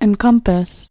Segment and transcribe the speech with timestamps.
[0.00, 0.89] encompass.